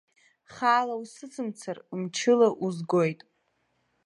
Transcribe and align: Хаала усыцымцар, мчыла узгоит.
Хаала 0.53 0.95
усыцымцар, 1.01 1.77
мчыла 1.99 2.49
узгоит. 2.65 3.19